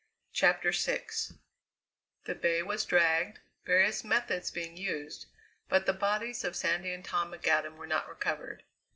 [0.33, 1.05] CHAPTER VI
[2.25, 5.27] The bay was dragged, various methods being used,
[5.69, 8.63] but the bodies of Sandy and Tom McAdam were not recovered.